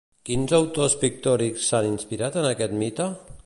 [0.27, 3.11] Quins autors pictòrics s'han inspirat en aquest mite?